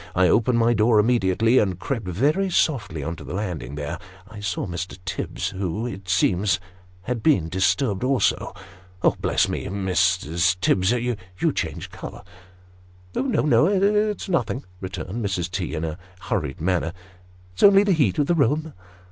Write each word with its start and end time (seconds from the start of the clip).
I 0.15 0.29
opened 0.29 0.57
my 0.57 0.73
door 0.73 0.97
immediately, 0.97 1.59
and 1.59 1.77
crept 1.77 2.07
very 2.07 2.49
softly 2.49 3.03
on 3.03 3.15
to 3.17 3.23
the 3.23 3.35
landing; 3.35 3.75
there 3.75 3.99
I 4.27 4.39
saw 4.39 4.65
Mr. 4.65 4.97
Tibbs, 5.05 5.49
who, 5.51 5.85
it 5.85 6.09
seems, 6.09 6.59
had 7.03 7.21
been 7.21 7.49
disturbed 7.49 8.03
also. 8.03 8.51
Bless 9.19 9.47
me, 9.47 9.65
Mrs. 9.65 10.59
Tibbs, 10.59 10.89
you 10.91 11.53
change 11.53 11.91
colour!"" 11.91 12.23
No, 13.15 13.43
no 13.43 13.67
it's 13.67 14.27
nothing," 14.27 14.63
returned 14.79 15.23
Mrs. 15.23 15.51
T. 15.51 15.75
in 15.75 15.85
a 15.85 15.99
hurried 16.21 16.59
manner;" 16.59 16.93
it's 17.53 17.61
only 17.61 17.83
the 17.83 17.91
heat 17.93 18.17
of 18.17 18.25
the 18.25 18.33
room." 18.33 18.73